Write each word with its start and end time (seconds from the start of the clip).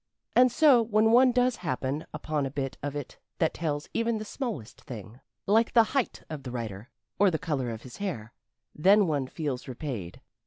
And 0.35 0.51
so 0.51 0.81
when 0.81 1.11
one 1.11 1.31
does 1.31 1.57
happen 1.57 2.07
upon 2.11 2.47
a 2.47 2.49
bit 2.49 2.75
of 2.81 2.95
it 2.95 3.19
that 3.37 3.53
tells 3.53 3.87
even 3.93 4.17
the 4.17 4.25
smallest 4.25 4.81
thing, 4.81 5.19
like 5.45 5.73
the 5.73 5.83
height 5.93 6.23
of 6.27 6.41
the 6.41 6.49
writer, 6.49 6.89
or 7.19 7.29
the 7.29 7.37
color 7.37 7.69
of 7.69 7.83
his 7.83 7.97
hair, 7.97 8.33
then 8.73 9.05
one 9.05 9.27
feels 9.27 9.67
repaid. 9.67 10.19